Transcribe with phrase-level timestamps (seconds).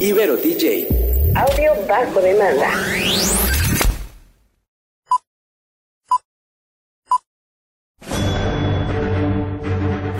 [0.00, 0.86] Ibero DJ.
[1.34, 2.70] Audio bajo demanda.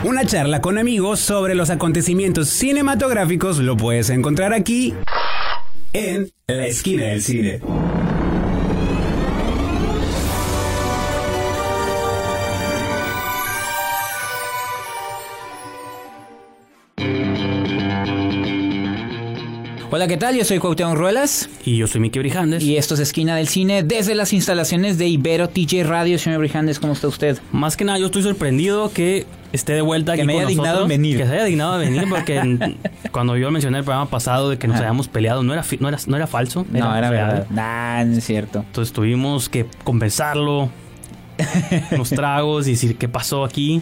[0.02, 4.94] Una charla con amigos sobre los acontecimientos cinematográficos lo puedes encontrar aquí
[5.92, 7.60] en la esquina del cine.
[19.90, 20.36] Hola, ¿qué tal?
[20.36, 22.62] Yo soy Cuauhtémoc Ruelas Y yo soy Miki Brijandes.
[22.62, 26.18] y esto es Esquina del Cine desde las instalaciones de Ibero TJ Radio.
[26.18, 27.38] Señor Brijandes, ¿cómo está usted?
[27.52, 30.48] Más que nada, yo estoy sorprendido que esté de vuelta Que aquí me con haya
[30.48, 30.88] dignado nosotros.
[30.90, 31.16] venir.
[31.16, 32.76] Que se haya dignado a venir, porque
[33.12, 35.98] cuando yo mencioné el programa pasado de que nos habíamos peleado, no era, no era,
[36.06, 36.66] no era falso.
[36.70, 37.46] no, era verdad.
[37.48, 38.58] Nah, no es cierto.
[38.66, 40.68] Entonces tuvimos que compensarlo,
[41.92, 43.80] unos tragos y decir qué pasó aquí.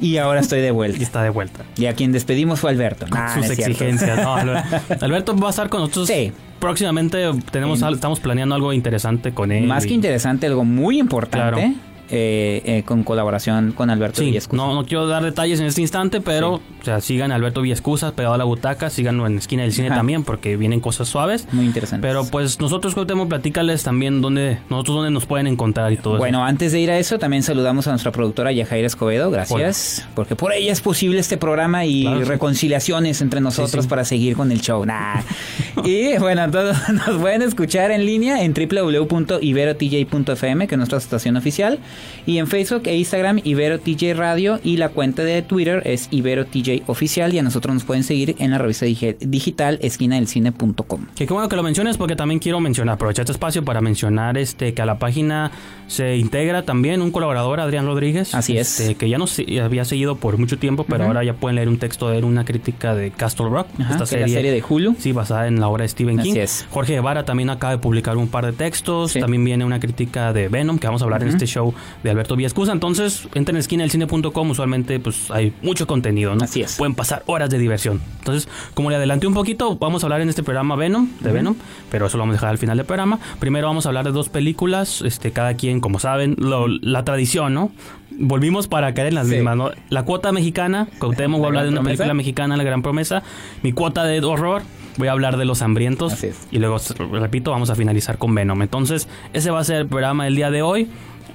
[0.00, 1.02] Y ahora estoy de Y vuelta.
[1.02, 1.64] está de vuelta.
[1.76, 3.06] Y a quien despedimos fue Alberto.
[3.08, 4.18] Con Nah, sus no exigencias.
[4.22, 4.34] No,
[5.00, 6.08] Alberto, va a estar con nosotros.
[6.08, 6.32] Sí.
[6.58, 7.18] Próximamente
[7.50, 9.66] tenemos, al- estamos planeando algo interesante con él.
[9.66, 11.60] Más y- que interesante, algo muy importante.
[11.60, 11.74] Claro.
[12.10, 14.56] Eh, eh, con colaboración con Alberto Sí, Villescusa.
[14.62, 18.12] no, no quiero dar detalles en este instante, pero o sea, sigan a Alberto Villescusas
[18.12, 19.96] pegado a la butaca, síganlo en Esquina del Cine Ajá.
[19.96, 21.46] también, porque vienen cosas suaves.
[21.52, 22.06] Muy interesante.
[22.06, 26.44] Pero pues nosotros, Cuauhtémoc, platícales también dónde, nosotros dónde nos pueden encontrar y todo Bueno,
[26.44, 30.52] antes de ir a eso, también saludamos a nuestra productora Yajaira Escobedo, gracias, porque por
[30.52, 32.24] ella es posible este programa y Claro, sí.
[32.24, 34.84] reconciliaciones entre nosotros para seguir con el show.
[34.84, 35.20] Nah.
[35.84, 41.78] y bueno, todos nos pueden escuchar en línea en www.iberotj.fm, que es nuestra estación oficial,
[42.26, 47.34] y en Facebook e Instagram IberoTJ Radio y la cuenta de Twitter es IberoTJ Oficial
[47.34, 51.06] y a nosotros nos pueden seguir en la revista digi- digital esquinadelcine.com.
[51.14, 54.38] Que qué bueno que lo menciones porque también quiero mencionar, aprovechar este espacio para mencionar
[54.38, 55.50] este que a la página
[55.86, 58.34] se integra también un colaborador, Adrián Rodríguez.
[58.34, 58.80] Así es.
[58.80, 61.78] este, Que ya nos había seguido por mucho tiempo, pero ahora ya pueden leer un
[61.78, 64.96] texto de él, una crítica de Castle Rock, Ajá, esta serie, la serie de Hulu.
[64.98, 66.40] Sí, basada en la obra de Stephen Así King.
[66.40, 66.66] es.
[66.70, 69.12] Jorge Guevara también acaba de publicar un par de textos.
[69.12, 69.20] Sí.
[69.20, 71.36] También viene una crítica de Venom, que vamos a hablar en Ujú.
[71.36, 72.72] este show de Alberto Villascusa.
[72.72, 74.50] Entonces, entren en esquinadelcine.com.
[74.50, 76.44] Usualmente, pues hay mucho contenido, ¿no?
[76.44, 76.76] Así es.
[76.76, 78.00] Pueden pasar horas de diversión.
[78.18, 81.54] Entonces, como le adelanté un poquito, vamos a hablar en este programa Venom, de Venom,
[81.90, 83.18] pero eso lo vamos a dejar al final del programa.
[83.38, 85.02] Primero vamos a hablar de dos películas.
[85.02, 87.70] Este, cada quien, como saben, lo- la tradición, ¿no?
[88.16, 89.34] Volvimos para caer en las Sí.
[89.34, 89.70] mismas, ¿no?
[89.90, 91.96] La cuota mexicana, Cuauhtémoc va a La hablar de una Promesa.
[91.98, 93.22] película mexicana, La Gran Promesa.
[93.62, 94.62] Mi cuota de horror,
[94.98, 96.12] voy a hablar de Los Hambrientos.
[96.12, 96.36] Así es.
[96.52, 96.76] Y luego,
[97.12, 98.62] repito, vamos a finalizar con Venom.
[98.62, 100.88] Entonces, ese va a ser el programa del día de hoy.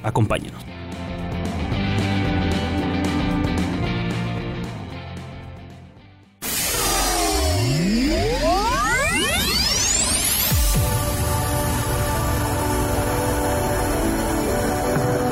[0.04, 0.64] Acompáñenos.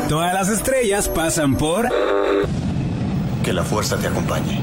[0.10, 1.90] Todas las estrellas pasan por
[3.44, 4.62] Que la fuerza te acompañe.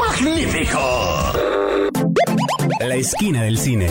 [0.00, 0.78] ¡Magnífico!
[2.92, 3.88] la esquina del cine.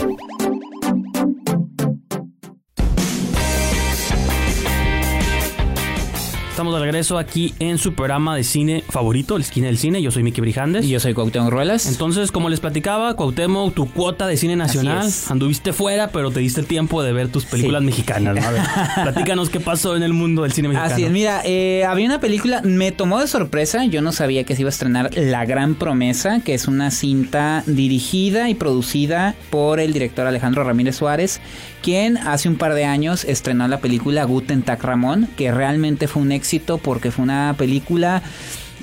[6.71, 10.01] Estamos de regreso aquí en su programa de cine favorito, El Esquina del Cine.
[10.01, 10.85] Yo soy Miki Brijandes.
[10.85, 11.85] Y yo soy Cuauhtémoc Ruelas.
[11.85, 16.61] Entonces, como les platicaba, Cuauhtémoc, tu cuota de cine nacional, anduviste fuera, pero te diste
[16.61, 17.87] el tiempo de ver tus películas Sí.
[17.87, 18.35] mexicanas.
[18.37, 18.41] ¿no?
[18.41, 18.61] A ver,
[19.03, 20.93] platícanos qué pasó en el mundo del cine mexicano.
[20.93, 24.55] Así es, mira, eh, había una película, me tomó de sorpresa, yo no sabía que
[24.55, 29.81] se iba a estrenar La Gran Promesa, que es una cinta dirigida y producida por
[29.81, 31.41] el director Alejandro Ramírez Suárez,
[31.81, 36.21] quien hace un par de años estrenó la película Guten Tag Ramón, que realmente fue
[36.21, 38.21] un éxito porque fue una película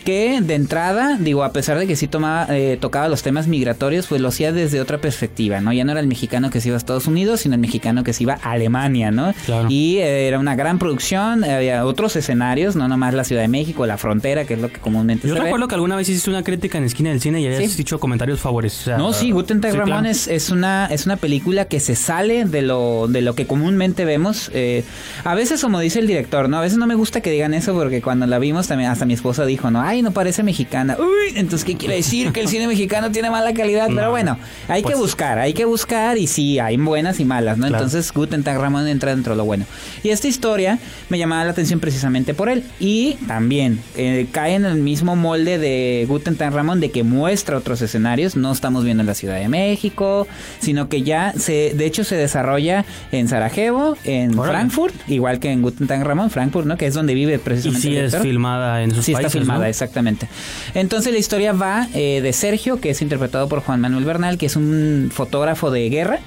[0.08, 4.06] que de entrada, digo, a pesar de que sí tomaba, eh, tocaba los temas migratorios,
[4.06, 5.70] pues lo hacía desde otra perspectiva, ¿no?
[5.70, 8.14] Ya no era el mexicano que se iba a Estados Unidos, sino el mexicano que
[8.14, 9.34] se iba a Alemania, ¿no?
[9.44, 9.68] Claro.
[9.70, 13.84] Y eh, era una gran producción, había otros escenarios, no nomás la Ciudad de México,
[13.84, 15.44] la frontera, que es lo que comúnmente Yo se ve.
[15.44, 17.76] recuerdo que alguna vez hiciste una crítica en Esquina del Cine y habías Sí.
[17.76, 20.08] dicho comentarios sea, No, sí, Guten Tag sí, Ramón claro.
[20.08, 24.06] es, es una es una película que se sale de lo de lo que comúnmente
[24.06, 24.50] vemos.
[24.54, 24.84] eh,
[25.24, 26.56] a veces, como dice el director, ¿no?
[26.56, 29.12] A veces no me gusta que digan eso porque cuando la vimos también hasta mi
[29.12, 30.96] esposa dijo, no, ay, no parece mexicana.
[30.98, 32.32] Uy, entonces, ¿qué quiere decir?
[32.32, 33.86] Que el cine mexicano tiene mala calidad.
[33.88, 34.38] Pero No, bueno,
[34.68, 37.66] hay pues- que buscar, hay que buscar y sí, hay buenas y malas, ¿no?
[37.68, 37.84] Claro.
[37.84, 39.64] Entonces, Guten Tag Ramón entra dentro de lo bueno.
[40.02, 40.78] Y esta historia
[41.08, 42.64] me llamaba la atención precisamente por él.
[42.80, 47.56] Y también eh, cae en el mismo molde de Guten Tag Ramón de que muestra
[47.56, 48.36] otros escenarios.
[48.36, 50.26] No estamos viendo en la Ciudad de México,
[50.60, 54.58] sino que ya se, de hecho, se desarrolla en Sarajevo, en Órale.
[54.58, 56.76] Frankfurt, igual que en Guten Tag Ramón, Frankfurt, ¿no?
[56.76, 59.38] Que es donde vive Y precisamente sí el es filmada en esos Sí, países, está
[59.40, 59.66] filmada, ¿no?
[59.82, 60.28] Exactamente.
[60.74, 64.46] Entonces la historia va eh, de Sergio, que es interpretado por Juan Manuel Bernal, que
[64.46, 66.18] es un fotógrafo de guerra.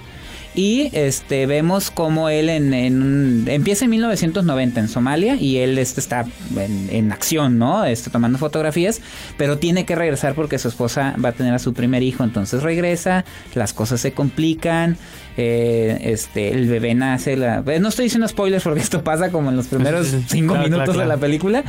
[0.53, 6.01] Y este vemos como él en, en- empieza en 1990 en Somalia y él este,
[6.01, 6.25] está
[6.57, 7.85] en, en acción, ¿no?
[7.85, 8.99] Este, tomando fotografías,
[9.37, 12.63] pero tiene que regresar porque su esposa va a tener a su primer hijo, entonces
[12.63, 13.23] regresa,
[13.55, 14.97] las cosas se complican,
[15.37, 19.55] eh, este, el bebé nace, la, no estoy diciendo spoilers porque esto pasa como en
[19.55, 21.63] los primeros cinco Claro, minutos claro, de la película.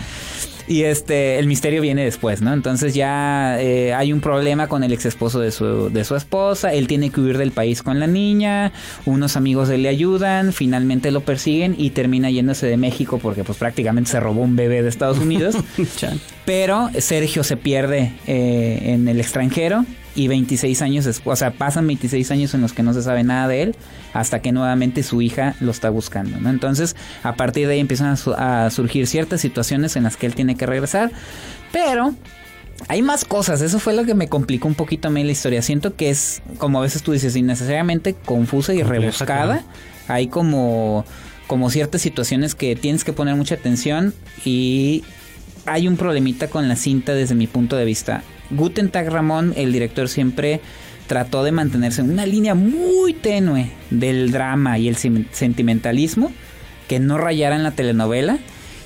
[0.67, 2.53] Y este, el misterio viene después, ¿no?
[2.53, 6.73] Entonces ya eh, hay un problema con el ex esposo de su, de su esposa.
[6.73, 8.73] Él tiene que huir del país con la niña.
[9.05, 10.53] Unos amigos de él le ayudan.
[10.53, 14.83] Finalmente lo persiguen y termina yéndose de México porque, pues, prácticamente se robó un bebé
[14.83, 15.57] de Estados Unidos.
[16.45, 21.87] Pero Sergio se pierde eh, en el extranjero y 26 años después, o sea, pasan
[21.87, 23.77] 26 años en los que no se sabe nada de él
[24.13, 26.51] hasta que nuevamente su hija lo está buscando, ¿no?
[26.51, 30.27] Entonces, a partir de ahí empiezan a, su- a surgir ciertas situaciones en las que
[30.27, 31.11] él tiene que regresar,
[31.73, 32.15] pero
[32.89, 35.63] hay más cosas, eso fue lo que me complicó un poquito a mí la historia.
[35.63, 39.65] Siento que es, como a veces tú dices, innecesariamente confusa y rebuscada.
[40.09, 41.05] Hay como,
[41.47, 44.13] como ciertas situaciones que tienes que poner mucha atención
[44.45, 45.05] y
[45.65, 48.25] hay un problemita con la cinta desde mi punto de vista.
[48.53, 50.61] Guten Tag Ramón, el director siempre
[51.07, 56.33] trató de mantenerse en una línea muy tenue del drama y el sentimentalismo
[56.89, 58.39] que no rayara en la telenovela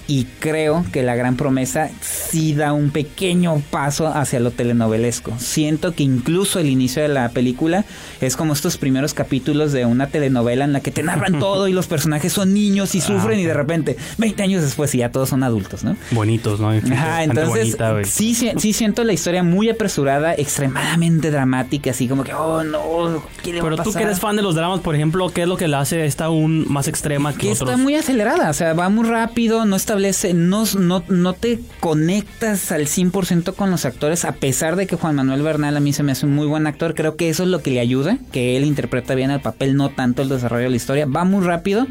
[0.08, 5.35] y creo que la gran promesa sí da un pequeño paso hacia lo telenovelesco.
[5.38, 7.85] Siento que incluso el inicio de la película
[8.20, 11.73] es como estos primeros capítulos de una telenovela en la que te narran todo y
[11.73, 15.29] los personajes son niños y sufren y de repente 20 años después y ya todos
[15.29, 15.97] son adultos, ¿no?
[16.12, 16.70] Bonitos, ¿no?
[16.70, 22.32] Ajá, entonces bonita, sí, sí, siento la historia muy apresurada, extremadamente dramática, así como que,
[22.32, 24.94] oh no, ¿qué le va Pero a tú que eres fan de los dramas, por
[24.94, 27.70] ejemplo, ¿qué es lo que la hace esta aún más extrema que, que otros?
[27.70, 32.70] está muy acelerada, o sea, va muy rápido, no establece, no, no, no te conectas
[32.70, 36.02] al 100% con los actores, a pesar de que Juan Manuel Bernal a mí se
[36.02, 38.56] me hace un muy buen actor, creo que eso es lo que le ayuda, que
[38.56, 41.87] él interpreta bien el papel, no tanto el desarrollo de la historia, va muy rápido.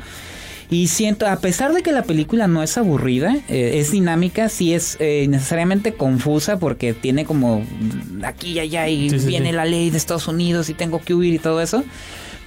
[0.69, 4.73] Y siento, a pesar de que la película no es aburrida, eh, es dinámica, sí
[4.73, 7.63] es eh, necesariamente confusa porque tiene como
[8.23, 9.55] aquí y allá y Sí, sí, viene sí.
[9.55, 11.83] la ley de Estados Unidos y tengo que huir y todo eso.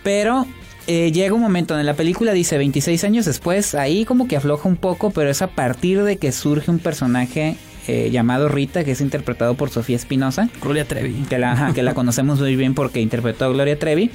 [0.03, 0.47] Pero
[0.89, 4.67] eh, llega un momento en la película, dice 26 años después, ahí como que afloja
[4.67, 7.57] un poco, pero es a partir de que surge un personaje
[7.87, 11.13] eh, llamado Rita, que es interpretado por Sofía Espinosa, Gloria Trevi.
[11.29, 14.11] que la, ajá, que la conocemos muy bien porque interpretó a Gloria Trevi.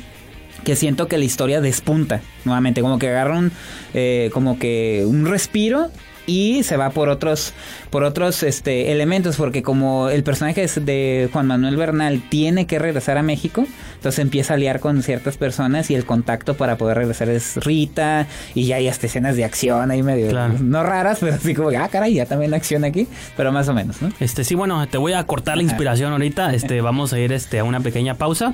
[0.64, 3.52] Que siento que la historia despunta nuevamente, como que agarra un,
[3.94, 5.92] eh, como que un respiro
[6.26, 7.54] y se va por otros,
[7.90, 12.80] por otros este, elementos, porque como el personaje es de Juan Manuel Bernal tiene que
[12.80, 13.66] regresar a México,
[13.96, 18.28] entonces empieza a liar con ciertas personas y el contacto para poder regresar es Rita
[18.54, 20.56] y ya hay hasta escenas de acción ahí medio, Claro.
[20.62, 23.74] no raras, pero así como, que, ah, caray, ya también acción aquí, pero más o
[23.74, 24.12] menos, ¿no?
[24.20, 26.54] Este, sí, bueno, te voy a cortar la inspiración ahorita.
[26.54, 28.54] Este, vamos a ir este, a una pequeña pausa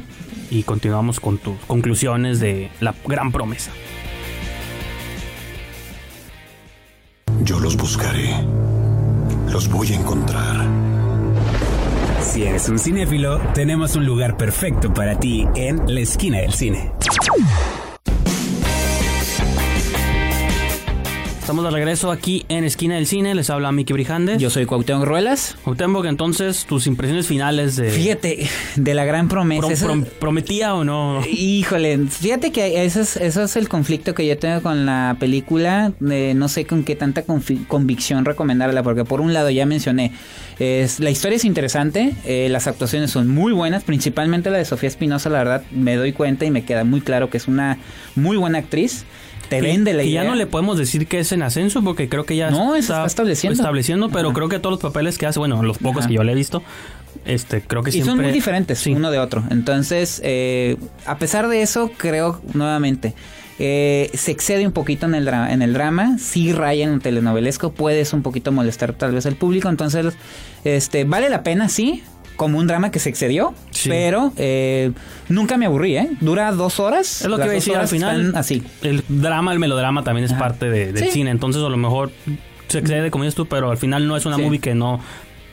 [0.50, 3.72] y continuamos con tus conclusiones de la gran promesa.
[7.42, 8.36] Yo los buscaré.
[9.52, 10.68] Los voy a encontrar.
[12.22, 16.92] Si eres un cinéfilo, tenemos un lugar perfecto para ti en la esquina del cine.
[21.50, 23.34] Estamos de regreso aquí en Esquina del Cine.
[23.34, 24.38] Les habla Miki Brijandes.
[24.38, 25.58] Yo soy Cuauhtémoc Ruelas.
[25.64, 27.90] Cuauhtémoc, entonces, tus impresiones finales de...
[27.90, 29.68] Fíjate, de la gran promesa.
[29.88, 31.24] Prom- ¿Prometía o no?
[31.26, 35.92] Híjole, fíjate que ese es, eso es el conflicto que yo tengo con la película.
[36.12, 40.12] eh, no sé con qué tanta convicción recomendarla, porque por un lado ya mencioné,
[40.60, 44.90] es, la historia es interesante, eh, las actuaciones son muy buenas, principalmente la de Sofía
[44.90, 47.80] Espinosa, la verdad me doy cuenta y me queda muy claro que es una
[48.14, 49.04] muy buena actriz.
[49.50, 50.24] Te vende la idea.
[50.24, 52.94] ya no le podemos decir que es en ascenso porque creo que ya No, eso
[52.94, 53.56] está estableciendo.
[53.62, 54.36] estableciendo, pero Ajá.
[54.36, 56.08] creo que todos los papeles que hace, bueno, los pocos Ajá.
[56.08, 56.62] que yo le he visto,
[57.26, 58.92] este, creo que Y siempre son muy diferentes Sí.
[58.94, 59.44] uno de otro.
[59.50, 63.14] Entonces, eh, a pesar de eso, creo nuevamente.
[63.62, 67.74] eh, se excede un poquito en el, en el drama, sí raya en el telenovelesco,
[67.74, 70.14] puedes un poquito molestar tal vez al público, entonces
[70.64, 72.02] este vale la pena, sí,
[72.40, 73.90] como un drama que se excedió, Sí.
[73.90, 74.92] pero eh,
[75.28, 76.10] nunca me aburrí, ¿eh?
[76.22, 77.22] Dura dos horas.
[77.22, 78.34] Es lo que iba a decir al final.
[78.34, 78.64] Así.
[78.82, 80.40] El drama, el melodrama también es Ajá.
[80.40, 81.12] parte de- del Sí.
[81.12, 81.32] cine.
[81.32, 82.12] Entonces, a lo mejor
[82.70, 84.42] se excede, como dices tú, pero al final no es una Sí.
[84.42, 85.02] movie que no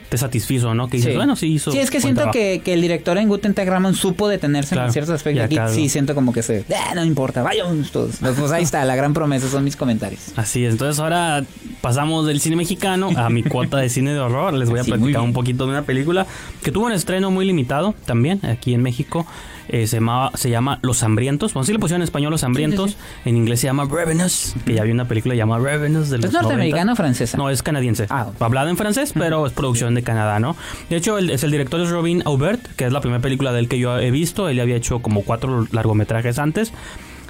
[0.09, 0.87] te satisfizo, ¿no?
[0.87, 1.17] Que dices, Sí.
[1.17, 1.71] bueno, sí hizo.
[1.71, 4.87] Sí, es que siento que, que el director en Guten Tag Ramón supo detenerse Claro.
[4.87, 5.43] en ciertos aspectos.
[5.45, 6.63] Aquí sí siento como que se...
[6.73, 8.15] "Ah, no importa, vayamos todos.
[8.21, 10.31] Pues ahí está, la gran promesa son mis comentarios.
[10.37, 11.43] Así es, entonces ahora
[11.81, 14.53] pasamos del cine mexicano a mi cuota de cine de horror.
[14.53, 16.25] Les voy a Sí, platicar un poquito de una película
[16.63, 19.25] que tuvo un estreno muy limitado también aquí en México.
[19.69, 21.53] Eh, se, llamaba, se llama Los Hambrientos.
[21.53, 22.97] Bueno, sí le pusieron en español Los Hambrientos.
[23.25, 24.53] En inglés se llama Revenus.
[24.65, 26.93] Que ya había una película llamada Revenus de los ¿Es norteamericana 90.
[26.93, 27.37] o francesa?
[27.37, 28.07] No, es canadiense.
[28.09, 28.27] Ah.
[28.39, 30.55] Hablada en francés, pero es producción de Canadá, ¿no?
[30.89, 33.59] De hecho, el, es el director es Robin Aubert, que es la primera película de
[33.59, 34.49] él que yo he visto.
[34.49, 36.71] Él había hecho como cuatro largometrajes antes.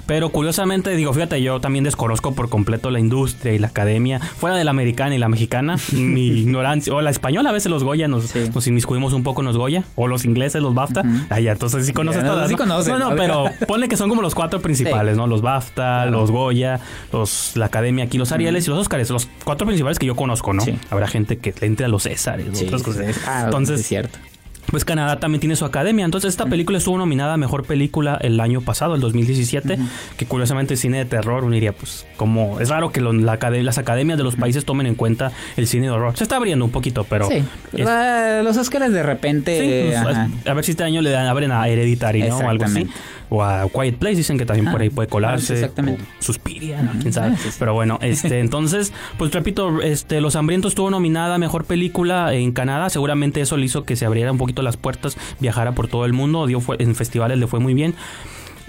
[0.08, 4.56] Pero curiosamente, digo, fíjate, yo también desconozco por completo la industria y la academia, fuera
[4.56, 8.08] de la americana y la mexicana, mi ignorancia, o la española, a veces los Goya
[8.08, 8.48] nos, Sí.
[8.54, 11.02] nos inmiscuimos un poco en los Goya, o los ingleses, los BAFTA.
[11.28, 12.58] Ah, ya, entonces sí conoces todas, sí ¿no?
[12.58, 13.16] conocen, No, no, ¿no?
[13.16, 15.26] pero ponle que son como los cuatro principales, ¿no?
[15.26, 16.80] Los BAFTA, los Goya,
[17.12, 20.54] los, la academia aquí, los Arieles y los Óscares, los cuatro principales que yo conozco,
[20.54, 20.62] ¿no?
[20.62, 20.74] Sí.
[20.88, 23.14] Habrá gente que le entre a los Césares, Sí, otras sí, cosas.
[23.14, 23.20] sí.
[23.26, 24.18] Ah, entonces, es cierto.
[24.70, 26.04] Pues Canadá también tiene su academia.
[26.04, 29.78] Entonces esta película estuvo nominada a Mejor Película el año pasado, el 2017,
[30.16, 33.62] que curiosamente cine de terror, uno diría, pues como es raro que lo- la acade-
[33.62, 36.16] las academias de los países tomen en cuenta el cine de horror.
[36.16, 37.28] Se está abriendo un poquito, pero...
[37.28, 37.42] sí.
[37.72, 39.58] es- La- los Oscars de repente.
[39.58, 42.38] Sí, pues, a ver si este año le dan, abren a Hereditary, ¿no?
[42.38, 42.86] O algo así.
[43.30, 45.54] O a Quiet Place, dicen que también Ah, por ahí puede colarse.
[45.54, 46.04] exactamente.
[46.18, 46.92] Suspiria, ¿no?
[47.00, 47.34] quién sabe.
[47.36, 47.50] Ah.
[47.58, 52.52] Pero bueno, este, entonces, pues repito, este, Los Hambrientos estuvo nominada a Mejor Película en
[52.52, 52.90] Canadá.
[52.90, 56.12] Seguramente eso le hizo que se abriera un poquito las puertas, viajara por todo el
[56.12, 56.46] mundo.
[56.46, 57.94] Dio, fue, en festivales le fue muy bien.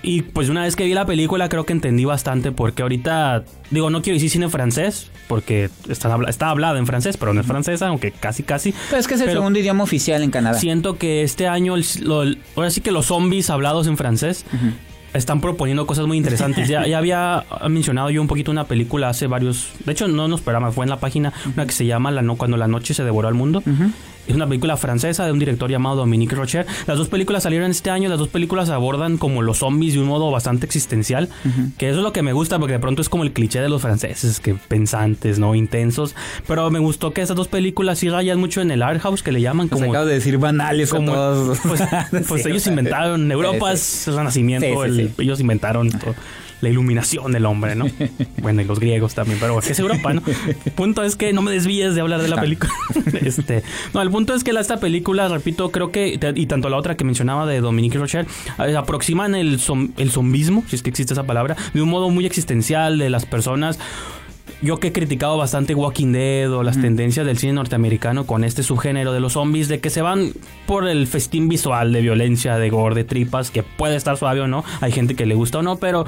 [0.02, 3.90] Y pues una vez que vi la película creo que entendí bastante porque ahorita, digo,
[3.90, 7.88] no quiero decir cine francés, porque está, está hablada en francés, pero no es francesa,
[7.88, 8.74] aunque casi casi.
[8.90, 10.58] Pero es que es el Pero- segundo idioma oficial en Canadá.
[10.58, 12.24] Siento que este año, lo-
[12.56, 14.46] ahora sí que los zombies hablados en francés
[15.14, 16.68] están proponiendo cosas muy interesantes.
[16.70, 20.40] Ya, ya había mencionado yo un poquito una película hace varios, de hecho no nos
[20.42, 23.04] esperaba, fue en la página, una que se llama la no, Cuando la noche se
[23.04, 23.64] devoró al mundo.
[24.30, 26.66] Es una película francesa de un director llamado Dominique Rocher.
[26.86, 30.06] Las dos películas salieron este año, las dos películas abordan como los zombies de un
[30.06, 31.30] modo bastante existencial,
[31.80, 33.70] que eso es lo que me gusta porque de pronto es como el cliché de
[33.70, 35.56] los franceses, que pensantes, ¿no?
[35.56, 36.16] Intensos.
[36.48, 39.32] Pero me gustó que esas dos películas sí rayan mucho en el art house, que
[39.32, 39.92] le llaman Pues como...
[39.92, 41.58] acabo de decir banales Como, todos.
[41.68, 41.82] pues,
[42.28, 46.14] pues Sí, ellos inventaron, Europa sí, es el renacimiento, el- ellos inventaron todo,
[46.62, 47.86] la iluminación del hombre, ¿no?
[48.42, 50.22] bueno, y los griegos también, pero es Europa, ¿no?
[50.48, 52.72] El punto es que no me desvíes de hablar de la película.
[53.22, 53.64] este,
[53.94, 57.04] no, el punto es que esta película, repito, creo que, y tanto la otra que
[57.06, 58.28] mencionaba de Dominique Rocher,
[58.66, 62.10] eh, aproximan el, zom- el zombismo, si es que existe esa palabra, de un modo
[62.10, 63.80] muy existencial de las personas
[64.62, 68.64] yo que he criticado bastante Walking Dead o las tendencias del cine norteamericano con este
[68.64, 70.34] subgénero de los zombies, de que se van
[70.66, 74.48] por el festín visual de violencia, de gore, de tripas, que puede estar suave o
[74.48, 76.06] no, hay gente que le gusta o no, pero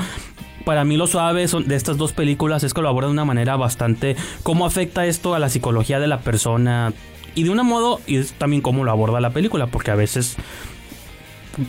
[0.65, 3.25] para mí lo suave son de estas dos películas es que lo abordan de una
[3.25, 6.93] manera bastante cómo afecta esto a la psicología de la persona
[7.33, 10.35] y de un modo y es también cómo lo aborda la película, porque a veces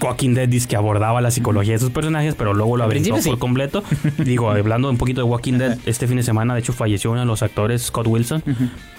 [0.01, 3.23] Walking Dead dice que abordaba la psicología de sus personajes, pero luego lo aventó por
[3.23, 3.37] sí.
[3.37, 3.83] completo.
[4.19, 7.21] Digo, hablando un poquito de Walking Dead, este fin de semana, de hecho, falleció uno
[7.21, 8.43] de los actores, Scott Wilson,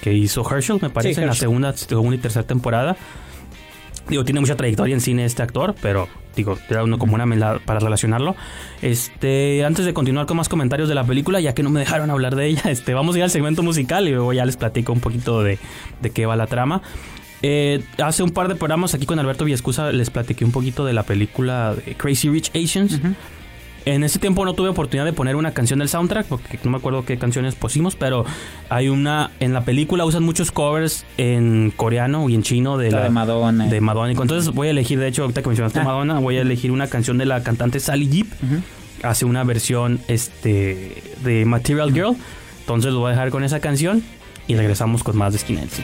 [0.02, 2.98] que hizo Herschel, me parece, en la segunda, segunda y tercera temporada.
[4.10, 7.62] Digo, tiene mucha trayectoria en cine este actor, pero digo, era uno como una mela
[7.64, 8.36] para relacionarlo.
[8.82, 12.10] Este, antes de continuar con más comentarios de la película, ya que no me dejaron
[12.10, 14.92] hablar de ella, este, vamos a ir al segmento musical y luego ya les platico
[14.92, 15.58] un poquito de,
[16.02, 16.82] de qué va la trama.
[17.46, 20.94] Eh, hace un par de programas aquí con Alberto Viescusa les platiqué un poquito de
[20.94, 23.00] la película de Crazy Rich Asians.
[23.86, 26.78] En ese tiempo no tuve oportunidad de poner una canción del soundtrack, porque no me
[26.78, 28.24] acuerdo qué canciones pusimos, pero
[28.70, 33.00] hay una, en la película usan muchos covers en coreano y en chino de, La
[33.00, 33.68] la, de Madonna.
[33.68, 34.12] de Madonna.
[34.14, 35.84] Entonces voy a elegir, de hecho, ahorita que mencionaste Ah.
[35.84, 38.28] Madonna, voy a elegir una canción de la cantante Sally Jeep.
[39.04, 42.16] Hace una versión este de Material Girl.
[42.62, 44.02] Entonces lo voy a dejar con esa canción
[44.48, 45.84] y regresamos con más de Skin Elsie.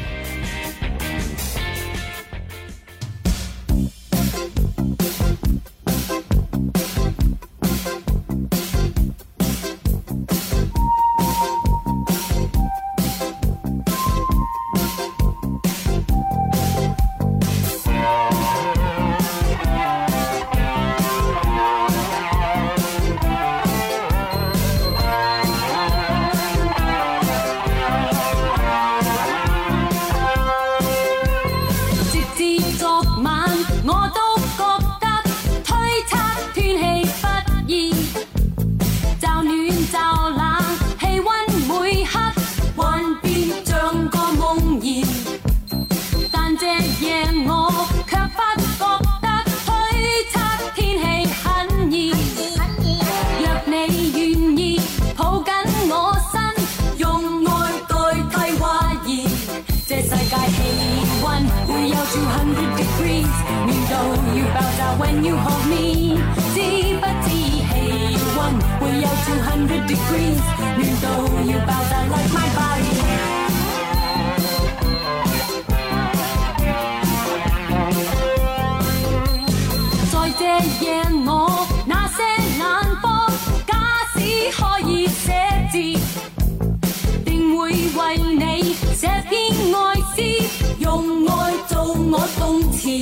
[92.11, 92.98] 我动情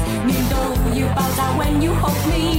[0.00, 0.96] knees.
[0.96, 2.53] You you when you hold me.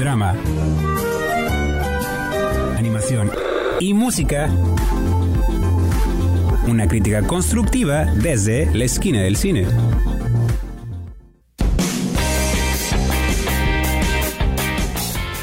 [0.00, 0.34] Drama,
[2.78, 3.30] animación
[3.80, 4.48] y música.
[6.66, 9.66] Una crítica constructiva desde la esquina del cine.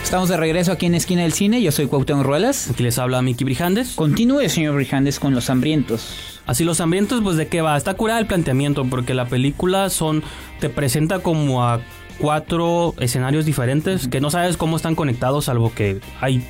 [0.04, 1.62] Estamos de regreso aquí en Esquina del Cine.
[1.62, 2.72] Yo soy Cuauhtémoc Ruelas.
[2.72, 3.94] Aquí les habla Miki Brijandes.
[3.94, 6.42] Continúe, señor Brijandes, con Los Hambrientos.
[6.48, 7.78] Así los hambrientos, pues de qué va.
[7.78, 10.24] Está curada el planteamiento porque la película son
[10.62, 11.82] te presenta como a
[12.20, 16.44] cuatro escenarios diferentes que no sabes cómo están conectados, salvo que hay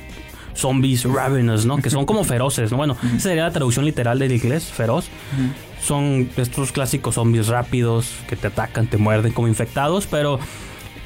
[0.54, 1.76] zombies ravenous, ¿no?
[1.78, 2.76] Que son como feroces, ¿no?
[2.78, 5.06] Bueno, esa sería la traducción literal del inglés, feroz.
[5.80, 10.40] Son estos clásicos zombies rápidos que te atacan, te muerden como infectados, pero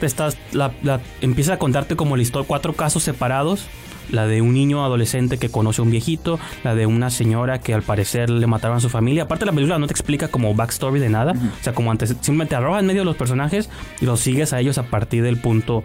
[0.00, 3.66] te estás, la, la- empieza a contarte como la historia, cuatro casos separados.
[4.12, 7.74] La de un niño adolescente que conoce a un viejito, la de una señora que
[7.74, 9.24] al parecer le mataron a su familia.
[9.24, 12.50] Aparte la película no te explica como backstory de nada, o sea, como antes simplemente
[12.50, 13.68] te arroja en medio de los personajes
[14.00, 15.82] y los sigues a ellos a partir del punto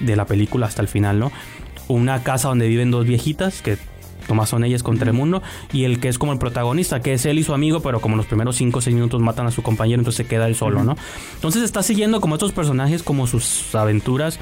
[0.00, 1.32] de la película hasta el final, ¿no?
[1.88, 3.78] Una casa donde viven dos viejitas que
[4.28, 7.24] nomás son ellas contra el mundo y el que es como el protagonista, que es
[7.26, 9.62] él y su amigo, pero como los primeros 5 o 6 minutos matan a su
[9.62, 10.96] compañero, entonces se queda él solo, ¿no?
[11.34, 14.38] Entonces está siguiendo como estos personajes, como sus aventuras.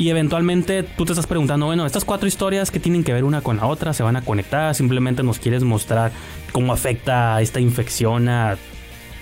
[0.00, 3.42] Y eventualmente tú te estás preguntando, bueno, estas cuatro historias que tienen que ver una
[3.42, 6.10] con la otra, se van a conectar, simplemente nos quieres mostrar
[6.52, 8.56] cómo afecta esta infección a,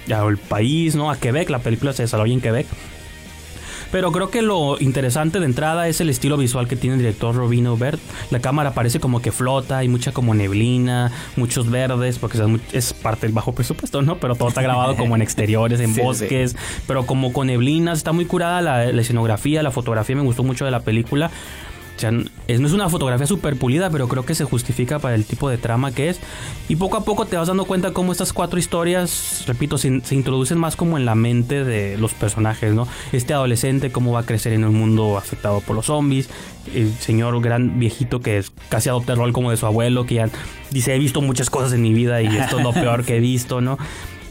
[0.09, 1.11] al país, ¿no?
[1.11, 2.69] A Quebec, la película se desarrolla en Quebec.
[3.91, 7.35] Pero creo que lo interesante de entrada es el estilo visual que tiene el director
[7.35, 8.01] Robino Bert.
[8.31, 12.39] La cámara parece como que flota, hay mucha como neblina, muchos verdes, porque
[12.73, 14.19] es, parte del bajo presupuesto, ¿no?
[14.19, 17.99] Pero todo está grabado como en exteriores, en Sí, bosques, pero como con neblinas.
[17.99, 21.31] Está muy curada la, la escenografía, la fotografía me gustó mucho de la película.
[22.47, 25.49] Es- no es una fotografía súper pulida, pero creo que se justifica para el tipo
[25.51, 26.21] de trama que es.
[26.69, 30.15] Y poco a poco te vas dando cuenta cómo estas cuatro historias, repito, se, se
[30.15, 32.87] introducen más como en la mente de los personajes, ¿no?
[33.13, 36.29] Este adolescente, cómo va a crecer en un mundo afectado por los zombies.
[36.75, 40.17] El señor gran viejito que es, casi adopta el rol como de su abuelo, que
[40.17, 40.29] ya
[40.71, 43.21] dice, he visto muchas cosas en mi vida y esto es lo peor que he
[43.21, 43.79] visto, ¿no?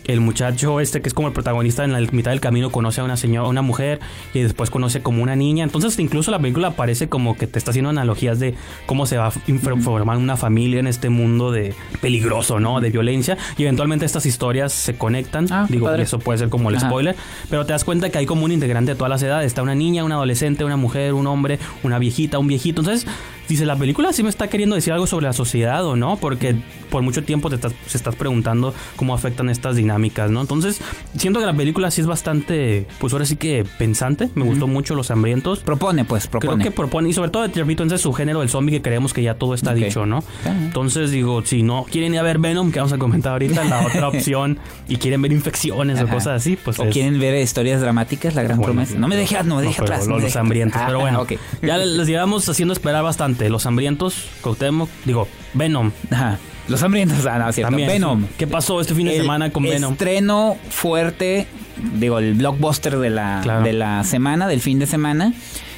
[0.07, 3.03] El muchacho este que es como el protagonista en la mitad del camino conoce a
[3.03, 3.99] una señora, una mujer
[4.33, 5.63] y después conoce como una niña.
[5.63, 9.27] Entonces incluso la película parece como que te está haciendo analogías de cómo se va
[9.27, 12.79] a formar una familia en este mundo de peligroso, ¿no?
[12.81, 15.47] De violencia y eventualmente estas historias se conectan.
[15.51, 16.03] Ah, Digo, padre.
[16.03, 16.87] eso puede ser como el Ajá.
[16.87, 17.15] spoiler,
[17.49, 19.47] pero te das cuenta que hay como un integrante de todas las edades.
[19.47, 22.81] Está una niña, una adolescente, una mujer, un hombre, una viejita, un viejito.
[22.81, 23.07] Entonces
[23.47, 26.55] dice, la película sí me está queriendo decir algo sobre la sociedad o no, porque
[26.89, 30.41] por mucho tiempo te estás, se estás preguntando cómo afectan estas dinámicas, ¿no?
[30.41, 30.79] Entonces,
[31.17, 34.95] siento que la película sí es bastante, pues ahora sí que pensante, me gustó mucho
[34.95, 35.59] Los Hambrientos.
[35.59, 36.53] Propone, pues, propone.
[36.63, 39.21] Creo que propone, y sobre todo, repito, ese su género del zombie que creemos que
[39.23, 40.23] ya todo está dicho, ¿no?
[40.45, 43.85] Entonces digo, si no quieren ir a ver Venom, que vamos a comentar ahorita, la
[43.85, 44.57] otra opción,
[44.87, 48.43] y quieren ver infecciones o cosas así, pues o es- quieren ver historias dramáticas, la
[48.43, 48.97] gran bueno, promesa.
[48.97, 50.07] No me dejes, no me dejes atrás.
[50.07, 50.75] no Los, me los hambrientos.
[50.81, 50.87] atrás.
[50.87, 51.27] Pero Ah, bueno,
[51.61, 53.36] ya les llevamos haciendo esperar bastante.
[53.49, 55.91] Los hambrientos, Cuauhtémoc, digo, Venom.
[56.11, 56.37] Ajá.
[56.67, 57.69] Los hambrientos, ah, no, cierto.
[57.69, 57.87] También.
[57.87, 58.25] Venom.
[58.37, 59.93] ¿Qué pasó este fin de El semana con Venom?
[59.93, 61.47] Estreno fuerte,
[61.95, 63.63] digo, el blockbuster de la, Claro.
[63.63, 65.33] de la semana, del fin de semana,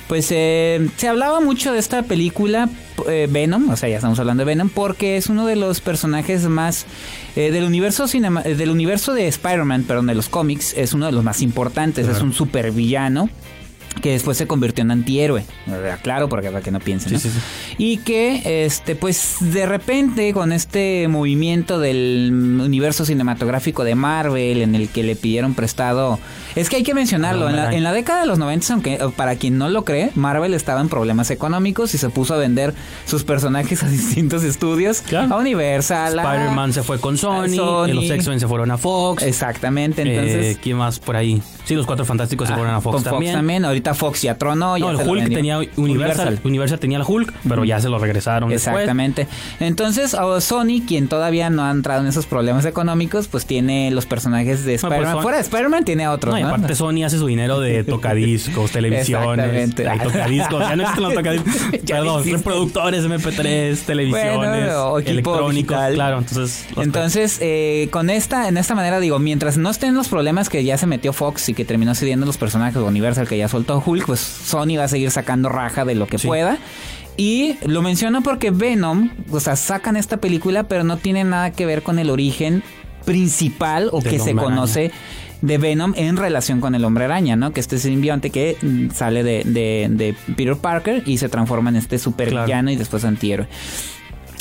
[0.08, 2.68] Pues eh, se hablaba mucho de esta película
[3.08, 6.46] eh, Venom, o sea, ya estamos hablando de Venom, porque es uno de los personajes
[6.48, 6.88] más
[7.36, 11.06] eh, del universo cinema, eh, del universo de Spider-Man, perdón, de los cómics, es uno
[11.06, 13.30] de los más importantes, es un supervillano
[14.02, 15.44] que después se convirtió en antihéroe,
[16.04, 17.20] claro, porque para que no piensen, ¿no?
[17.20, 17.76] Sí, sí, sí.
[17.78, 22.30] y que este pues de repente con este movimiento del
[22.64, 26.18] universo cinematográfico de Marvel en el que le pidieron prestado
[26.56, 29.00] es que hay que mencionarlo en la, en la década de los 90 aunque eh,
[29.18, 32.74] para quien no lo cree Marvel estaba en problemas económicos y se puso a vender
[33.06, 35.34] sus personajes a distintos estudios Claro.
[35.36, 37.88] a Universal Spider-Man se fue con Sony, Sony.
[37.94, 39.24] los X-Men se fueron a Fox.
[39.24, 41.42] exactamente entonces eh, ¿Quién más por ahí?
[41.70, 43.34] Sí, los Cuatro Fantásticos se fueron a Fox con Fox también.
[43.36, 46.40] también ahorita Fox ya tronó ya No, el Hulk tenía Universal.
[46.44, 46.80] Universal.
[46.80, 48.74] tenía el Hulk, pero ya se lo regresaron después.
[48.76, 49.28] Exactamente.
[49.60, 54.08] Entonces, a Sony, quien todavía no ha entrado en esos problemas económicos, pues tiene los
[54.08, 55.22] personajes de pues Spider-Man.
[55.22, 56.48] Fuera de Spider-Man tiene otros, No, y ¿no?
[56.50, 59.46] aparte Sony hace su dinero de tocadiscos, televisiones.
[59.46, 59.88] Exactamente.
[59.88, 61.54] Ay, tocadiscos, ya no existen los tocadiscos.
[61.84, 64.36] Ya Perdón, reproductores, MP3, televisiones,
[64.76, 65.78] Bueno, electrónicos.
[65.94, 66.66] Claro, entonces.
[66.78, 70.78] Entonces, eh, con esta, en esta manera digo, mientras no estén los problemas que ya
[70.78, 74.06] se metió Fox y que terminó cediendo los personajes de Universal que ya soltó Hulk,
[74.06, 76.28] pues Sony va a seguir sacando raja de lo que Sí.
[76.28, 76.58] pueda.
[77.18, 81.66] Y lo menciono porque Venom, o sea, sacan esta película, pero no tiene nada que
[81.66, 82.64] ver con el origen
[83.06, 84.42] principal o que se Araña.
[84.42, 84.92] conoce
[85.42, 87.52] de Venom en relación con el hombre araña, ¿no?
[87.52, 88.58] Que este simbionte que
[88.94, 92.72] sale de, de- de Peter Parker y se transforma en este supervillano Claro.
[92.72, 93.48] y después antihéroe.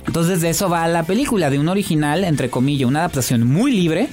[0.07, 4.09] Entonces de eso va la película, de un original, entre comillas, una adaptación muy libre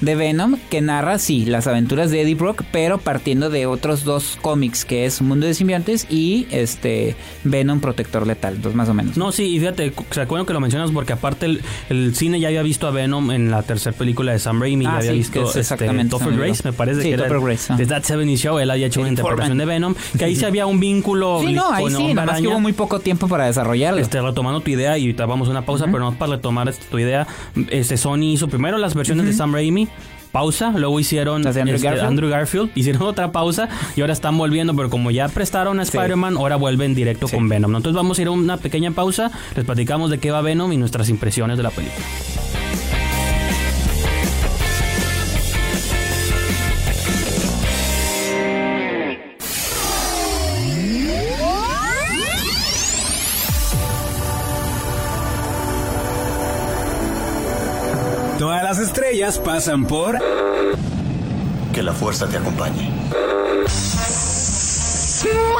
[0.00, 4.38] de Venom que narra, sí, las aventuras de Eddie Brock, pero partiendo de otros dos
[4.40, 9.16] cómics, que es Mundo de Simbiontes y este Venom Protector Letal, dos más o menos.
[9.16, 12.48] No, sí, y fíjate, se acuerdan que lo mencionas porque aparte el, el cine ya
[12.48, 15.18] había visto a Venom en la tercera película de Sam Raimi, Ah, ya había sí,
[15.18, 17.86] visto es este, exactamente, me Grace, me parece Sí, que era Grace, de.
[17.86, 20.80] That 70 Show, él había hecho una interpretación de Venom, que ahí sí había un
[20.80, 22.48] vínculo Sí, no, ahí con sí, nada más que Araña.
[22.50, 24.00] hubo muy poco tiempo para desarrollarlo.
[24.00, 26.86] Este, retomando tu idea y te vamos a una pausa, pero no para retomar este,
[26.86, 27.26] tu idea.
[27.70, 29.88] Este, Sony hizo primero las versiones de Sam Raimi,
[30.32, 32.08] pausa, luego hicieron Andrew este, Garfield.
[32.08, 35.96] Andrew Garfield, hicieron otra pausa y ahora están volviendo, pero como ya prestaron a Sí.
[35.96, 37.34] Spider-Man, ahora vuelven directo Sí.
[37.36, 37.70] con Venom.
[37.72, 37.78] ¿no?
[37.78, 40.76] Entonces vamos a ir a una pequeña pausa, les platicamos de qué va Venom y
[40.76, 42.04] nuestras impresiones de la película.
[58.70, 60.16] Las estrellas pasan por
[61.74, 62.88] Que la fuerza te acompañe.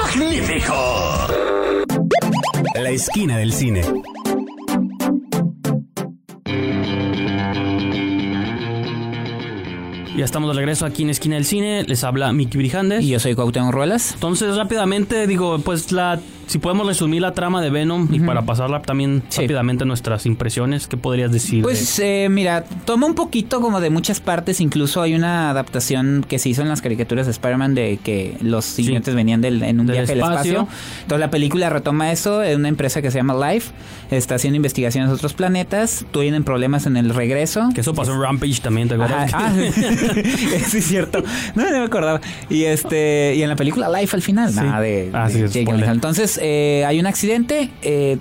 [0.01, 0.75] ¡Magnífico!
[2.77, 3.83] La esquina del cine.
[10.17, 13.03] Ya estamos de regreso aquí en Esquina del Cine, les habla Miki Brijandes.
[13.03, 14.13] Y yo soy Cuauhtémoc Ruelas.
[14.15, 18.83] Entonces, rápidamente, digo, pues la si podemos resumir la trama de Venom y para pasarla
[18.83, 19.43] también Sí.
[19.43, 21.63] rápidamente nuestras impresiones, ¿qué podrías decir?
[21.63, 26.41] Pues eh, mira, toma un poquito como de muchas partes, incluso hay una adaptación que
[26.41, 29.87] se hizo en las caricaturas de Spider-Man de que los siguientes venían del, en un
[29.87, 30.53] Del viaje al espacio.
[30.63, 30.69] espacio.
[31.03, 33.71] Entonces la película retoma eso, es una empresa que se llama Life,
[34.11, 37.69] está haciendo investigaciones en otros planetas, tienen problemas en el regreso.
[37.75, 39.33] que eso pasó en Rampage también, ¿te acuerdas?
[39.33, 39.55] Ajá, ah,
[40.67, 41.23] sí es cierto.
[41.55, 42.21] No, no me acordaba.
[42.49, 44.57] Y este y en la película Life al final, Sí.
[44.57, 45.61] nada de, Ah, de.
[45.91, 48.19] Entonces eh, hay un accidente, eh,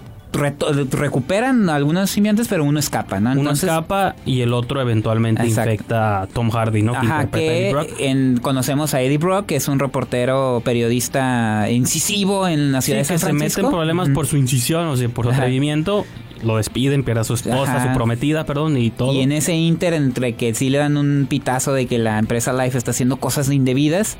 [0.91, 3.31] recuperan algunos simientes, pero uno escapa, ¿no?
[3.31, 5.71] Uno escapa y el otro eventualmente Exacto.
[5.71, 6.91] infecta a Tom Hardy, ¿no?
[6.93, 7.89] Que Ajá, interpreta a Eddie que Brock.
[7.99, 12.99] en- conocemos a Eddie Brock, que es un reportero periodista incisivo en la Sí, ciudad
[12.99, 13.69] de que San se mete en Francisco.
[13.71, 15.41] problemas por su incisión, o sea, por su Ajá.
[15.41, 16.05] atrevimiento.
[16.43, 17.87] Lo despiden, pierde a su esposa, Ajá.
[17.91, 19.13] su prometida, perdón, y todo.
[19.13, 22.53] Y en ese inter entre que sí le dan un pitazo de que la empresa
[22.53, 24.17] Life está haciendo cosas indebidas,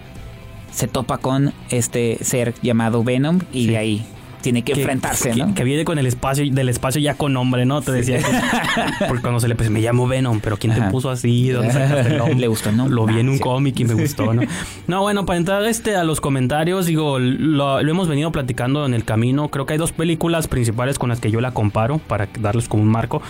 [0.72, 3.68] se topa con este ser llamado Venom y Sí.
[3.68, 4.06] de ahí
[4.42, 5.54] tiene que, enfrentarse, que, ¿no?
[5.54, 7.82] que viene con el espacio, del espacio ya con nombre, ¿no?
[7.82, 8.24] Te decía que-
[9.10, 11.50] porque cuando se le pues, me llamo Venom, pero ¿quién te puso así?
[11.50, 12.36] ¿Dónde sacaste el nombre?
[12.40, 12.88] Le gustó, ¿no?
[12.88, 13.42] Lo vi Ah, en un sí.
[13.42, 14.44] cómic y me gustó, ¿no?
[14.88, 18.94] No, bueno, para entrar este a los comentarios, digo, lo, lo hemos venido platicando en
[18.94, 19.50] el camino.
[19.50, 22.84] Creo que hay dos películas principales con las que yo la comparo para darles como
[22.84, 23.22] un marco.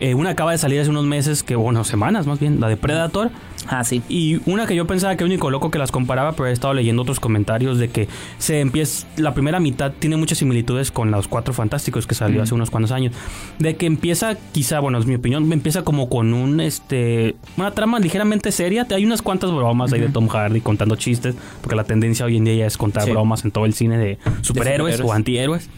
[0.00, 2.76] Eh, una acaba de salir hace unos meses, que bueno, semanas más bien, la de
[2.76, 3.30] Predator.
[3.68, 4.02] Ah, sí.
[4.08, 6.74] Y una que yo pensaba que el único loco que las comparaba, pero he estado
[6.74, 9.06] leyendo otros comentarios de que se empieza.
[9.16, 12.90] La primera mitad tiene muchas similitudes con los cuatro fantásticos que salió hace unos cuantos
[12.90, 13.12] años.
[13.60, 17.36] De que empieza, quizá, bueno, es mi opinión, empieza como con un este.
[17.56, 18.84] Una trama ligeramente seria.
[18.90, 21.36] Hay unas cuantas bromas ahí de Tom Hardy contando chistes.
[21.60, 23.10] Porque la tendencia hoy en día ya es contar Sí.
[23.12, 25.00] bromas en todo el cine de superhéroes, superhéroes.
[25.02, 25.70] o antihéroes.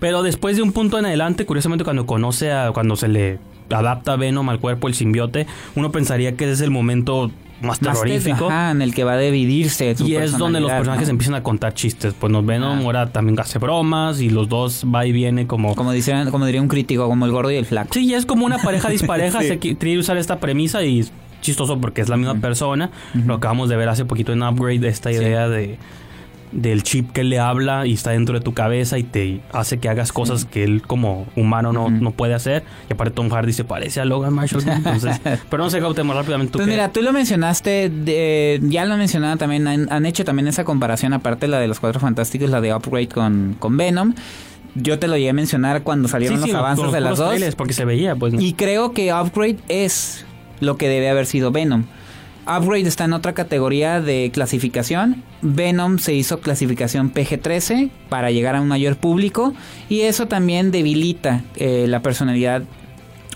[0.00, 3.38] Pero después de un punto en adelante, curiosamente cuando conoce a, cuando se le
[3.70, 8.00] adapta Venom al cuerpo, el simbiote, uno pensaría que ese es el momento más Más
[8.00, 8.46] terrorífico.
[8.46, 9.96] ajá, en el que va a dividirse.
[9.96, 11.12] su Y es donde los personajes ¿no?
[11.12, 12.14] empiezan a contar chistes.
[12.18, 12.82] Pues nos Venom Ah.
[12.84, 15.74] ahora también hace bromas y los dos va y viene como...
[15.74, 17.88] Como, dicen, como diría un crítico, como el gordo y el flaco.
[17.92, 19.40] Sí, es como una pareja dispareja.
[19.42, 19.48] Sí.
[19.48, 22.90] Se quiere usar esta premisa y es chistoso porque es la misma persona.
[23.12, 25.78] Lo acabamos de ver hace poquito en Upgrade, esta idea de
[26.52, 29.88] del chip que le habla y está dentro de tu cabeza y te hace que
[29.88, 32.64] hagas cosas que él como humano no, no puede hacer.
[32.88, 34.62] Y aparte Tom Hardy se parece a Logan Marshall.
[34.66, 38.96] Entonces, pero no sé, Gautemo, rápidamente tú Pues mira, tú lo mencionaste, de- ya lo
[38.96, 42.60] mencionaba también, han, han hecho también esa comparación, aparte la de los Cuatro Fantásticos, la
[42.60, 44.14] de Upgrade con, con Venom.
[44.74, 47.34] Yo te lo llegué a mencionar cuando salieron Sí, sí, los avances de las dos.
[47.56, 48.32] porque se veía, pues.
[48.34, 48.40] ¿no?
[48.40, 50.24] Y creo que Upgrade es
[50.60, 51.84] lo que debe haber sido Venom.
[52.48, 55.22] Upgrade está en otra categoría de clasificación.
[55.42, 59.52] Venom se hizo clasificación PG-13 para llegar a un mayor público
[59.90, 62.62] y eso también debilita eh, la personalidad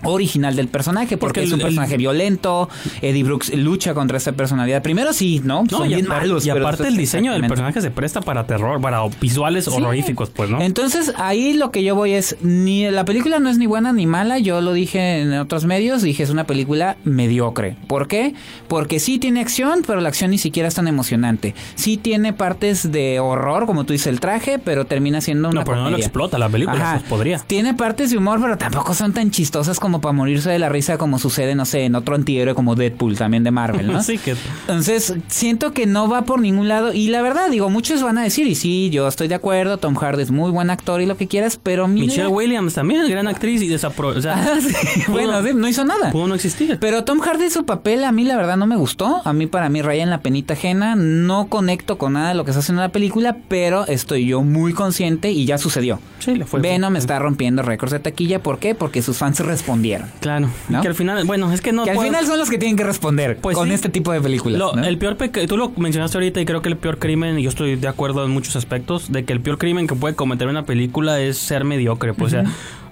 [0.04, 2.68] original del personaje porque, Porque es un el- el- personaje violento.
[3.00, 4.82] Eddie Brooks lucha contra esta personalidad.
[4.82, 5.62] Primero sí, ¿no?
[5.70, 6.44] No, Son y bien malos.
[6.46, 9.70] y aparte el diseño del personaje se presta para terror, para visuales Sí.
[9.72, 10.60] horroríficos, pues, ¿no?
[10.60, 14.06] Entonces ahí lo que yo voy es, ni la película no es ni buena ni
[14.06, 17.76] mala, yo lo dije en otros medios, dije es una película mediocre.
[17.86, 18.34] ¿Por qué?
[18.68, 21.54] Porque sí tiene acción, pero la acción ni siquiera es tan emocionante.
[21.74, 25.64] Sí tiene partes de horror, como tú dices, el traje, pero termina siendo una no,
[25.64, 26.98] pero no lo explota la película, Ajá.
[26.98, 27.38] pues podría.
[27.38, 30.98] Tiene partes de humor, pero tampoco son tan chistosas como para morirse de la risa
[30.98, 33.98] como sucede, no sé, en otro antihéroe como Deadpool, también de Marvel, ¿no?
[34.02, 36.92] Así que Entonces, siento que no va por ningún lado.
[36.92, 39.94] Y la verdad, digo, muchos van a decir, y sí, yo estoy de acuerdo, Tom
[39.94, 42.06] Hardy es muy buen actor y lo que quieras, pero mira...
[42.06, 44.08] Michelle Williams también, gran actriz y desapro...
[44.08, 44.74] O sea, Ah, sí,
[45.08, 46.10] bueno, sí, no hizo nada.
[46.10, 46.78] pudo no existir.
[46.80, 49.22] Pero Tom Hardy, su papel, a mí la verdad no me gustó.
[49.24, 50.94] A mí, para mí, raya en la penita ajena.
[50.96, 54.42] No conecto con nada de lo que se hace en la película, pero estoy yo
[54.42, 56.00] muy consciente y ya sucedió.
[56.18, 58.40] Sí, le fue Venom está rompiendo récords de taquilla.
[58.42, 58.74] ¿Por qué?
[58.74, 59.81] Porque sus fans respondieron.
[60.20, 60.48] Claro.
[60.68, 60.80] ¿No?
[60.80, 62.76] Que al final, bueno, es que no que al puedo- final son los que tienen
[62.76, 63.74] que responder Pues con sí.
[63.74, 64.58] este tipo de películas.
[64.58, 64.84] Lo- ¿no?
[64.84, 67.48] El peor peca- tú lo mencionaste ahorita y creo que el peor crimen, y yo
[67.48, 70.64] estoy de acuerdo en muchos aspectos, de que el peor crimen que puede cometer una
[70.64, 72.14] película es ser mediocre.
[72.14, 72.44] Pues, O sea,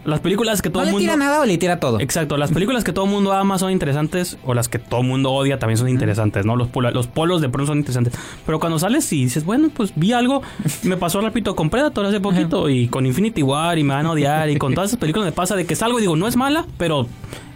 [0.05, 1.03] las películas que todo ¿No el le mundo...
[1.13, 2.01] tira nada o le tira todo?
[2.01, 5.07] Exacto, las películas que todo el mundo ama son interesantes o las que todo el
[5.07, 6.57] mundo odia también son interesantes, ¿no?
[6.57, 8.15] Los, pola- los polos de pronto son interesantes.
[8.47, 10.43] Pero cuando sales y dices, bueno, pues vi algo,
[10.83, 14.13] me pasó, repito, con Predator hace poquito y con Infinity War y me van a
[14.13, 16.37] odiar y con todas esas películas me pasa de que salgo y digo, no es
[16.37, 17.07] mala, pero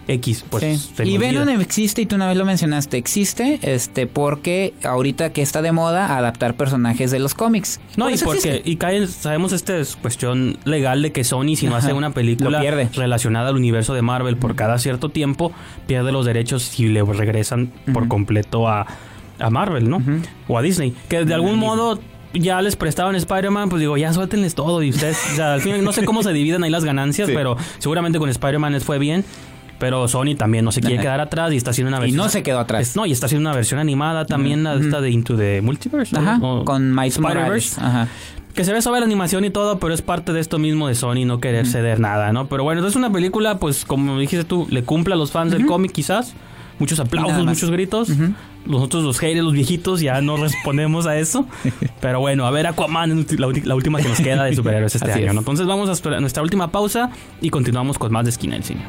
[0.07, 1.03] X, pues Sí.
[1.03, 1.17] Y.
[1.17, 5.71] Venom existe, y tú una vez lo mencionaste, existe este porque ahorita que está de
[5.71, 7.79] moda adaptar personajes de los cómics.
[7.97, 8.69] No, Por y porque, existe.
[8.69, 12.11] y cae, sabemos esta es cuestión legal de que Sony si no Ajá, hace una
[12.11, 12.89] película pierde.
[12.93, 15.51] relacionada al universo de Marvel por cada cierto tiempo,
[15.87, 18.85] pierde los derechos y le regresan por completo a,
[19.39, 20.01] a Marvel, ¿no?
[20.47, 20.93] O a Disney.
[21.09, 21.99] Que de algún modo
[22.33, 25.81] ya les prestaban Spider-Man, pues digo, ya suéltenles todo y ustedes, o sea, al fin,
[25.83, 27.33] no sé cómo se dividen ahí las ganancias, Sí.
[27.33, 29.23] pero seguramente con Spider-Man les fue bien.
[29.79, 32.17] Pero Sony también no se quiere quedar atrás y está haciendo una Y versión.
[32.17, 32.81] no se quedó atrás.
[32.89, 35.61] Es- no, y está haciendo una versión animada también, la de esta de Into the
[35.61, 36.17] Multiverse.
[36.17, 37.77] Ajá, O- con Miles Morales.
[37.77, 38.07] Ajá.
[38.53, 40.95] Que se ve sobre la animación y todo, pero es parte de esto mismo de
[40.95, 42.47] Sony no querer ceder nada, ¿no?
[42.47, 45.65] Pero bueno, entonces una película, pues como dijiste tú, le cumple a los fans del
[45.65, 46.33] cómic quizás.
[46.79, 48.09] Muchos aplausos, muchos gritos.
[48.65, 51.45] Nosotros los haters, los viejitos, ya no respondemos a eso.
[52.01, 55.21] Pero bueno, a ver Aquaman, es la, última que nos queda de superhéroes este Así
[55.23, 55.33] año.
[55.33, 55.39] ¿no?
[55.39, 57.11] Entonces vamos a nuestra última pausa
[57.41, 58.81] y continuamos con más de Esquina del Cine.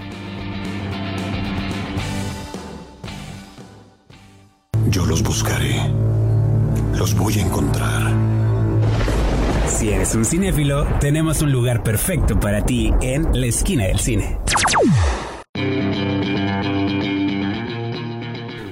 [4.89, 5.81] Yo los buscaré.
[6.97, 8.13] Los voy a encontrar.
[9.69, 14.39] Si eres un cinéfilo, tenemos un lugar perfecto para ti en la esquina del cine.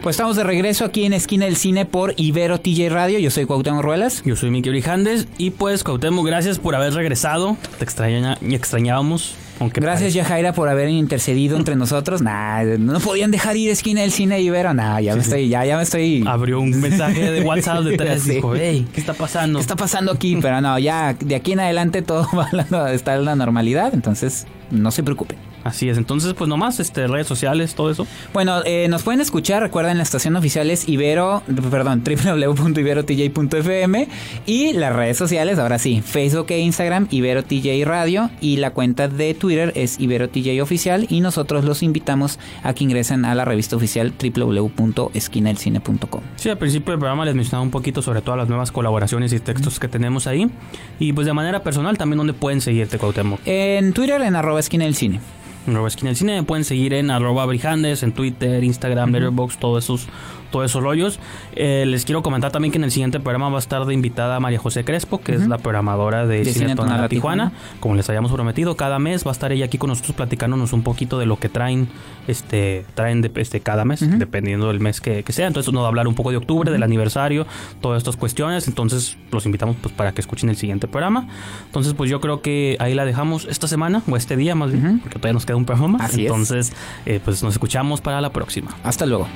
[0.03, 3.19] Pues estamos de regreso aquí en Esquina del Cine por Ibero TJ Radio.
[3.19, 4.23] Yo soy Cuauhtémoc Ruelas.
[4.25, 7.57] Yo soy Miki Orijandes y pues Cuauhtémoc, gracias por haber regresado.
[7.79, 9.35] Te extraña, extrañábamos.
[9.61, 12.23] Aunque Gracias, Yajaira, por haber intercedido entre nosotros.
[12.23, 14.75] Nah, no podían dejar ir Esquina del Cine Ibero.
[14.75, 16.25] Nah, ya me estoy, ya, ya me estoy.
[16.27, 18.31] abrió un mensaje de WhatsApp de tres Sí.
[18.35, 19.59] dijo, hey, ¿qué está pasando?
[19.59, 20.37] ¿Qué está pasando aquí?
[20.41, 22.49] Pero no, ya de aquí en adelante todo va
[22.85, 25.39] a está en la normalidad, entonces no se preocupen.
[25.65, 28.07] Así es, entonces pues nomás, este, redes sociales, todo eso.
[28.33, 34.09] Bueno, eh, nos pueden escuchar, recuerden la estación oficial es Ibero, perdón, www.iberotj.fm
[34.47, 39.09] y las redes sociales, ahora sí, Facebook e Instagram, Ibero TJ Radio y la cuenta
[39.09, 43.45] de Twitter es Ibero TJ Oficial y nosotros los invitamos a que ingresen a la
[43.45, 46.21] revista oficial www.esquinaelcine.com.
[46.37, 49.41] Sí, al principio del programa les mencionaba un poquito sobre todas las nuevas colaboraciones y
[49.41, 50.51] textos que tenemos ahí.
[50.99, 53.41] Y pues de manera personal también donde pueden seguirte, Cuauhtémoc.
[53.47, 55.21] En Twitter en arroba esquina del cine.
[55.67, 56.37] Nueva Esquina del Cine.
[56.37, 60.09] Me pueden seguir en arroba brijandes, en Twitter, Instagram, Letterboxd, todos esos,
[60.55, 61.19] todos esos rollos.
[61.57, 64.39] Eh, les quiero comentar también que en el siguiente programa va a estar de invitada
[64.39, 67.09] María José Crespo, que es la programadora de, De Cine, Tijuana.
[67.09, 67.53] Tijuana.
[67.81, 70.85] Como les habíamos prometido, cada mes va a estar ella aquí con nosotros platicándonos un
[70.85, 71.89] poquito de lo que traen
[72.29, 75.49] este traen de, este cada mes, dependiendo del mes que, que sea.
[75.49, 77.49] Entonces nos va a hablar un poco de octubre, del aniversario,
[77.81, 78.69] todas estas cuestiones.
[78.69, 81.27] Entonces los invitamos pues para que escuchen el siguiente programa.
[81.67, 85.01] Entonces pues yo creo que ahí la dejamos esta semana, o este día más bien,
[85.01, 86.13] porque todavía nos queda un programa más.
[86.13, 86.31] Así es.
[86.31, 86.73] Entonces
[87.07, 88.71] eh, pues nos escuchamos para la próxima.
[88.85, 89.27] Hasta luego.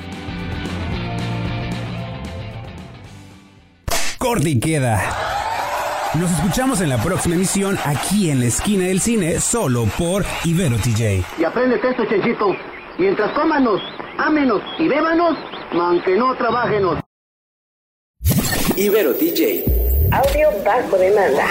[4.19, 5.01] Corte y queda.
[6.15, 10.77] Nos escuchamos en la próxima emisión aquí en la esquina del cine, solo por Ibero
[10.77, 11.25] TJ.
[11.39, 12.57] Y apréndete esto, Chenchito.
[12.99, 13.81] Mientras cómanos,
[14.19, 15.39] ámenos y bébanos,
[15.73, 16.99] aunque no trabajenos.
[18.77, 19.65] Ibero DJ.
[20.11, 21.47] Audio bajo demanda.